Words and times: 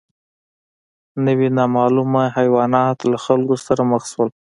نوي 1.25 1.47
نامعلومه 1.57 2.23
حیوانات 2.37 2.97
له 3.11 3.17
خلکو 3.25 3.55
سره 3.65 3.81
مخ 3.91 4.03
شول. 4.11 4.29